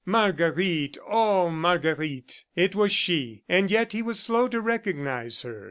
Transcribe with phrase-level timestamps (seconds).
[0.03, 0.97] "Marguerite!
[1.07, 2.45] Oh, Marguerite!"...
[2.55, 5.59] It was she, and yet he was slow to recognize her.